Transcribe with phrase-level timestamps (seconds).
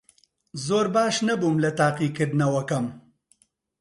[0.65, 2.85] زۆر باش نەبووم لە تاقیکردنەوەکەم.